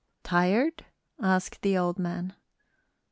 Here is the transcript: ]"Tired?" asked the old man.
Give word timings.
]"Tired?" 0.23 0.83
asked 1.21 1.61
the 1.61 1.77
old 1.77 1.99
man. 1.99 2.33